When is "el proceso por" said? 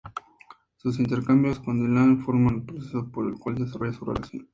2.55-3.27